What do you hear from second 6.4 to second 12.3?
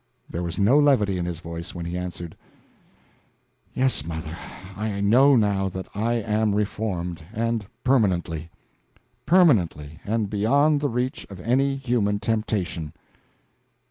reformed and permanently. Permanently and beyond the reach of any human